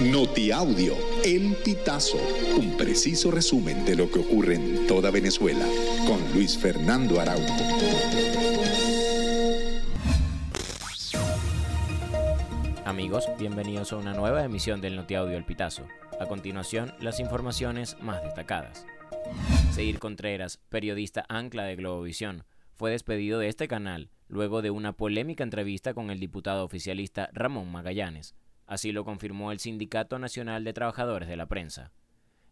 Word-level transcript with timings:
Notiaudio, 0.00 0.96
El 1.24 1.54
Pitazo, 1.64 2.18
un 2.58 2.76
preciso 2.76 3.30
resumen 3.30 3.84
de 3.84 3.94
lo 3.94 4.10
que 4.10 4.18
ocurre 4.18 4.56
en 4.56 4.88
toda 4.88 5.12
Venezuela, 5.12 5.64
con 6.04 6.20
Luis 6.34 6.58
Fernando 6.58 7.20
Araújo. 7.20 7.54
Amigos, 12.84 13.28
bienvenidos 13.38 13.92
a 13.92 13.96
una 13.96 14.14
nueva 14.14 14.44
emisión 14.44 14.80
del 14.80 14.96
Notiaudio 14.96 15.36
El 15.36 15.44
Pitazo. 15.44 15.86
A 16.18 16.26
continuación, 16.26 16.92
las 17.00 17.20
informaciones 17.20 17.96
más 18.00 18.20
destacadas. 18.24 18.84
Seguir 19.72 20.00
Contreras, 20.00 20.58
periodista 20.70 21.24
ancla 21.28 21.62
de 21.64 21.76
Globovisión, 21.76 22.42
fue 22.74 22.90
despedido 22.90 23.38
de 23.38 23.48
este 23.48 23.68
canal 23.68 24.10
luego 24.26 24.60
de 24.60 24.70
una 24.70 24.92
polémica 24.92 25.44
entrevista 25.44 25.94
con 25.94 26.10
el 26.10 26.18
diputado 26.18 26.64
oficialista 26.64 27.30
Ramón 27.32 27.70
Magallanes. 27.70 28.34
Así 28.66 28.92
lo 28.92 29.04
confirmó 29.04 29.52
el 29.52 29.58
Sindicato 29.58 30.18
Nacional 30.18 30.64
de 30.64 30.72
Trabajadores 30.72 31.28
de 31.28 31.36
la 31.36 31.46
Prensa. 31.46 31.92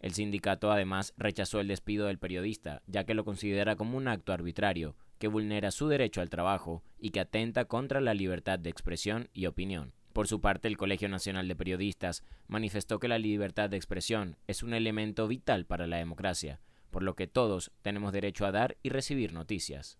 El 0.00 0.14
sindicato 0.14 0.72
además 0.72 1.12
rechazó 1.18 1.60
el 1.60 1.68
despido 1.68 2.06
del 2.06 2.18
periodista, 2.18 2.82
ya 2.86 3.04
que 3.04 3.14
lo 3.14 3.24
considera 3.24 3.76
como 3.76 3.98
un 3.98 4.08
acto 4.08 4.32
arbitrario 4.32 4.96
que 5.18 5.28
vulnera 5.28 5.70
su 5.70 5.88
derecho 5.88 6.22
al 6.22 6.30
trabajo 6.30 6.82
y 6.98 7.10
que 7.10 7.20
atenta 7.20 7.66
contra 7.66 8.00
la 8.00 8.14
libertad 8.14 8.58
de 8.58 8.70
expresión 8.70 9.28
y 9.34 9.44
opinión. 9.44 9.92
Por 10.14 10.26
su 10.26 10.40
parte, 10.40 10.66
el 10.66 10.78
Colegio 10.78 11.08
Nacional 11.10 11.46
de 11.46 11.54
Periodistas 11.54 12.24
manifestó 12.48 12.98
que 12.98 13.08
la 13.08 13.18
libertad 13.18 13.68
de 13.68 13.76
expresión 13.76 14.38
es 14.46 14.62
un 14.62 14.72
elemento 14.72 15.28
vital 15.28 15.66
para 15.66 15.86
la 15.86 15.98
democracia, 15.98 16.60
por 16.90 17.02
lo 17.02 17.14
que 17.14 17.26
todos 17.26 17.70
tenemos 17.82 18.12
derecho 18.12 18.46
a 18.46 18.52
dar 18.52 18.78
y 18.82 18.88
recibir 18.88 19.34
noticias. 19.34 19.98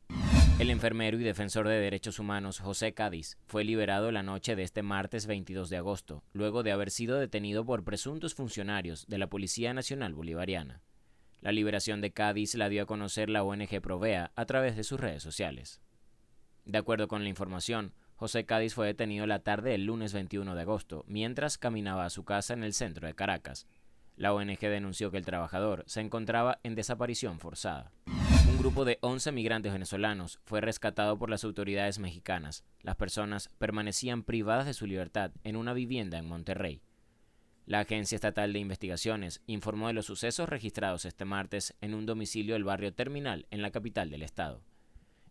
El 0.60 0.68
enfermero 0.68 1.18
y 1.18 1.24
defensor 1.24 1.66
de 1.66 1.80
derechos 1.80 2.18
humanos 2.18 2.60
José 2.60 2.92
Cádiz 2.92 3.38
fue 3.46 3.64
liberado 3.64 4.12
la 4.12 4.22
noche 4.22 4.56
de 4.56 4.62
este 4.62 4.82
martes 4.82 5.26
22 5.26 5.70
de 5.70 5.78
agosto, 5.78 6.22
luego 6.34 6.62
de 6.62 6.70
haber 6.70 6.90
sido 6.90 7.18
detenido 7.18 7.64
por 7.64 7.82
presuntos 7.82 8.34
funcionarios 8.34 9.06
de 9.06 9.16
la 9.16 9.28
Policía 9.28 9.72
Nacional 9.72 10.12
Bolivariana. 10.12 10.82
La 11.40 11.50
liberación 11.50 12.02
de 12.02 12.12
Cádiz 12.12 12.54
la 12.56 12.68
dio 12.68 12.82
a 12.82 12.86
conocer 12.86 13.30
la 13.30 13.42
ONG 13.42 13.80
Provea 13.80 14.32
a 14.36 14.44
través 14.44 14.76
de 14.76 14.84
sus 14.84 15.00
redes 15.00 15.22
sociales. 15.22 15.80
De 16.66 16.76
acuerdo 16.76 17.08
con 17.08 17.22
la 17.22 17.30
información, 17.30 17.94
José 18.14 18.44
Cádiz 18.44 18.74
fue 18.74 18.86
detenido 18.86 19.26
la 19.26 19.38
tarde 19.38 19.70
del 19.70 19.86
lunes 19.86 20.12
21 20.12 20.54
de 20.54 20.60
agosto, 20.60 21.06
mientras 21.08 21.56
caminaba 21.56 22.04
a 22.04 22.10
su 22.10 22.24
casa 22.24 22.52
en 22.52 22.64
el 22.64 22.74
centro 22.74 23.06
de 23.06 23.14
Caracas. 23.14 23.66
La 24.14 24.34
ONG 24.34 24.60
denunció 24.60 25.10
que 25.10 25.16
el 25.16 25.24
trabajador 25.24 25.84
se 25.86 26.02
encontraba 26.02 26.60
en 26.62 26.74
desaparición 26.74 27.40
forzada. 27.40 27.92
Un 28.48 28.58
grupo 28.58 28.84
de 28.84 28.98
11 29.00 29.32
migrantes 29.32 29.72
venezolanos 29.72 30.40
fue 30.44 30.60
rescatado 30.60 31.18
por 31.18 31.30
las 31.30 31.44
autoridades 31.44 31.98
mexicanas. 31.98 32.64
Las 32.82 32.96
personas 32.96 33.48
permanecían 33.58 34.22
privadas 34.22 34.66
de 34.66 34.74
su 34.74 34.86
libertad 34.86 35.32
en 35.44 35.56
una 35.56 35.72
vivienda 35.72 36.18
en 36.18 36.26
Monterrey. 36.26 36.82
La 37.66 37.80
Agencia 37.80 38.16
Estatal 38.16 38.52
de 38.52 38.58
Investigaciones 38.58 39.42
informó 39.46 39.88
de 39.88 39.92
los 39.92 40.06
sucesos 40.06 40.48
registrados 40.48 41.04
este 41.04 41.24
martes 41.24 41.76
en 41.80 41.94
un 41.94 42.06
domicilio 42.06 42.54
del 42.54 42.64
barrio 42.64 42.92
Terminal 42.92 43.46
en 43.50 43.62
la 43.62 43.70
capital 43.70 44.10
del 44.10 44.22
estado. 44.22 44.62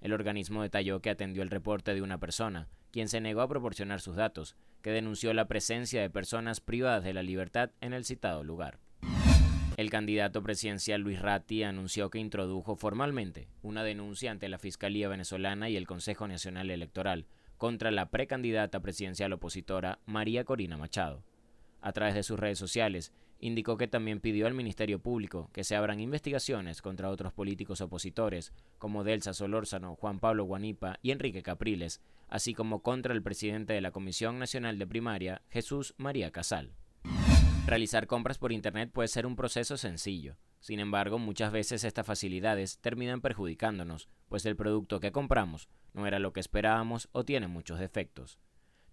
El 0.02 0.14
organismo 0.14 0.62
detalló 0.62 1.02
que 1.02 1.10
atendió 1.10 1.44
el 1.44 1.50
reporte 1.50 1.94
de 1.94 2.02
una 2.02 2.20
persona, 2.20 2.70
quien 2.92 3.10
se 3.10 3.22
negó 3.22 3.42
a 3.42 3.50
proporcionar 3.50 4.00
sus 4.00 4.16
datos, 4.16 4.56
que 4.82 4.92
denunció 4.92 5.34
la 5.34 5.48
presencia 5.48 6.02
de 6.02 6.10
personas 6.10 6.62
privadas 6.62 7.04
de 7.04 7.14
la 7.14 7.24
libertad 7.24 7.72
en 7.82 7.94
el 7.94 8.06
citado 8.06 8.44
lugar. 8.44 8.80
El 9.80 9.90
candidato 9.90 10.44
presidencial 10.44 11.00
Luis 11.00 11.22
Ratti 11.22 11.64
anunció 11.64 12.10
que 12.10 12.20
introdujo 12.20 12.76
formalmente 12.76 13.48
una 13.62 13.82
denuncia 13.82 14.30
ante 14.30 14.50
la 14.50 14.60
Fiscalía 14.60 15.08
venezolana 15.08 15.70
y 15.70 15.78
el 15.78 15.88
Consejo 15.88 16.28
Nacional 16.28 16.70
Electoral 16.70 17.28
contra 17.56 17.90
la 17.90 18.10
precandidata 18.12 18.82
presidencial 18.82 19.32
opositora 19.32 20.00
María 20.06 20.44
Corina 20.44 20.76
Machado. 20.76 21.24
A 21.80 21.94
través 21.94 22.14
de 22.14 22.24
sus 22.24 22.38
redes 22.38 22.60
sociales, 22.60 23.14
indicó 23.40 23.78
que 23.78 23.88
también 23.88 24.20
pidió 24.20 24.48
al 24.48 24.54
Ministerio 24.54 25.00
Público 25.00 25.50
que 25.54 25.64
se 25.64 25.78
abran 25.78 26.02
investigaciones 26.02 26.82
contra 26.82 27.10
otros 27.10 27.32
políticos 27.32 27.80
opositores 27.80 28.52
como 28.80 29.06
Delsa 29.06 29.34
Solórzano, 29.34 29.96
Juan 29.96 30.20
Pablo 30.20 30.44
Guanipa 30.44 31.00
y 31.02 31.12
Enrique 31.12 31.42
Capriles, 31.42 32.02
así 32.28 32.54
como 32.54 32.84
contra 32.84 33.14
el 33.14 33.24
presidente 33.24 33.72
de 33.72 33.80
la 33.80 33.92
Comisión 33.92 34.40
Nacional 34.40 34.78
de 34.78 34.88
Primaria, 34.88 35.42
Jesús 35.50 35.96
María 35.98 36.32
Casal. 36.32 36.74
Realizar 37.70 38.08
compras 38.08 38.40
por 38.40 38.52
Internet 38.52 38.90
puede 38.92 39.10
ser 39.10 39.28
un 39.28 39.36
proceso 39.36 39.78
sencillo. 39.78 40.38
Sin 40.60 40.80
embargo, 40.80 41.20
muchas 41.20 41.52
veces 41.52 41.84
estas 41.84 42.04
facilidades 42.04 42.80
terminan 42.80 43.22
perjudicándonos, 43.22 44.10
pues 44.28 44.44
el 44.48 44.56
producto 44.56 45.00
que 45.00 45.12
compramos 45.12 45.70
no 45.94 46.08
era 46.08 46.18
lo 46.18 46.34
que 46.34 46.40
esperábamos 46.40 47.10
o 47.12 47.26
tiene 47.26 47.48
muchos 47.48 47.78
defectos. 47.78 48.40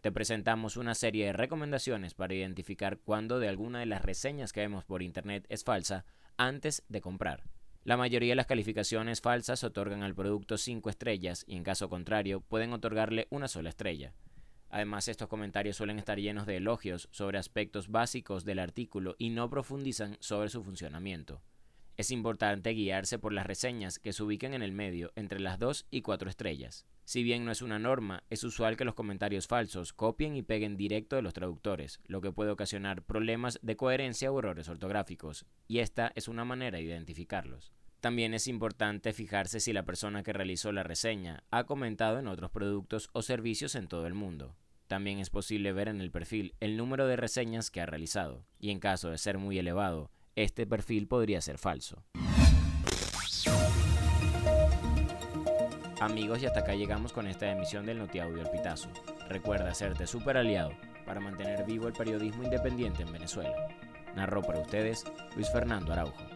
Te 0.02 0.12
presentamos 0.12 0.76
una 0.76 0.94
serie 0.94 1.24
de 1.24 1.32
recomendaciones 1.32 2.12
para 2.12 2.34
identificar 2.34 2.98
cuándo 2.98 3.38
de 3.38 3.48
alguna 3.48 3.80
de 3.80 3.86
las 3.86 4.02
reseñas 4.02 4.52
que 4.52 4.60
vemos 4.60 4.84
por 4.84 5.02
Internet 5.02 5.46
es 5.48 5.64
falsa 5.64 6.04
antes 6.36 6.84
de 6.90 7.00
comprar. 7.00 7.44
La 7.82 7.96
mayoría 7.96 8.32
de 8.32 8.36
las 8.36 8.44
calificaciones 8.44 9.22
falsas 9.22 9.64
otorgan 9.64 10.02
al 10.02 10.14
producto 10.14 10.58
5 10.58 10.90
estrellas 10.90 11.46
y 11.48 11.56
en 11.56 11.64
caso 11.64 11.88
contrario 11.88 12.42
pueden 12.42 12.74
otorgarle 12.74 13.26
una 13.30 13.48
sola 13.48 13.70
estrella. 13.70 14.12
Además, 14.70 15.08
estos 15.08 15.28
comentarios 15.28 15.76
suelen 15.76 15.98
estar 15.98 16.18
llenos 16.18 16.46
de 16.46 16.56
elogios 16.56 17.08
sobre 17.12 17.38
aspectos 17.38 17.88
básicos 17.88 18.44
del 18.44 18.58
artículo 18.58 19.14
y 19.18 19.30
no 19.30 19.48
profundizan 19.48 20.16
sobre 20.20 20.48
su 20.48 20.62
funcionamiento. 20.62 21.42
Es 21.96 22.10
importante 22.10 22.70
guiarse 22.70 23.18
por 23.18 23.32
las 23.32 23.46
reseñas 23.46 23.98
que 23.98 24.12
se 24.12 24.22
ubican 24.22 24.52
en 24.52 24.62
el 24.62 24.72
medio 24.72 25.12
entre 25.16 25.40
las 25.40 25.58
2 25.58 25.86
y 25.90 26.02
4 26.02 26.28
estrellas. 26.28 26.84
Si 27.04 27.22
bien 27.22 27.44
no 27.44 27.52
es 27.52 27.62
una 27.62 27.78
norma, 27.78 28.24
es 28.28 28.44
usual 28.44 28.76
que 28.76 28.84
los 28.84 28.94
comentarios 28.94 29.46
falsos 29.46 29.94
copien 29.94 30.36
y 30.36 30.42
peguen 30.42 30.76
directo 30.76 31.16
de 31.16 31.22
los 31.22 31.32
traductores, 31.32 32.00
lo 32.04 32.20
que 32.20 32.32
puede 32.32 32.50
ocasionar 32.50 33.02
problemas 33.02 33.58
de 33.62 33.76
coherencia 33.76 34.30
o 34.30 34.38
errores 34.38 34.68
ortográficos, 34.68 35.46
y 35.68 35.78
esta 35.78 36.12
es 36.16 36.28
una 36.28 36.44
manera 36.44 36.76
de 36.76 36.84
identificarlos. 36.84 37.72
También 38.06 38.34
es 38.34 38.46
importante 38.46 39.12
fijarse 39.12 39.58
si 39.58 39.72
la 39.72 39.82
persona 39.82 40.22
que 40.22 40.32
realizó 40.32 40.70
la 40.70 40.84
reseña 40.84 41.42
ha 41.50 41.64
comentado 41.64 42.20
en 42.20 42.28
otros 42.28 42.52
productos 42.52 43.10
o 43.14 43.20
servicios 43.20 43.74
en 43.74 43.88
todo 43.88 44.06
el 44.06 44.14
mundo. 44.14 44.54
También 44.86 45.18
es 45.18 45.28
posible 45.28 45.72
ver 45.72 45.88
en 45.88 46.00
el 46.00 46.12
perfil 46.12 46.54
el 46.60 46.76
número 46.76 47.08
de 47.08 47.16
reseñas 47.16 47.68
que 47.68 47.80
ha 47.80 47.86
realizado, 47.86 48.44
y 48.60 48.70
en 48.70 48.78
caso 48.78 49.10
de 49.10 49.18
ser 49.18 49.38
muy 49.38 49.58
elevado, 49.58 50.12
este 50.36 50.68
perfil 50.68 51.08
podría 51.08 51.40
ser 51.40 51.58
falso. 51.58 52.04
Amigos, 56.00 56.40
y 56.40 56.46
hasta 56.46 56.60
acá 56.60 56.76
llegamos 56.76 57.12
con 57.12 57.26
esta 57.26 57.50
emisión 57.50 57.86
del 57.86 57.98
Notiaudio 57.98 58.40
El 58.40 58.50
Pitazo. 58.50 58.88
Recuerda 59.28 59.72
hacerte 59.72 60.06
super 60.06 60.36
aliado 60.36 60.70
para 61.04 61.18
mantener 61.18 61.66
vivo 61.66 61.88
el 61.88 61.92
periodismo 61.92 62.44
independiente 62.44 63.02
en 63.02 63.10
Venezuela. 63.10 63.66
Narró 64.14 64.42
para 64.42 64.60
ustedes 64.60 65.02
Luis 65.34 65.50
Fernando 65.50 65.92
Araujo. 65.92 66.35